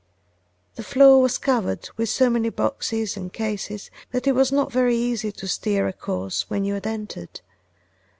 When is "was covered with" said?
1.21-2.09